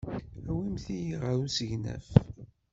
[0.49, 2.07] Awimt-iyi ɣer usegnaf.